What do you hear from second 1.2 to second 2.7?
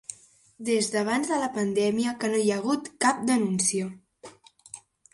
de la pandèmia que no hi ha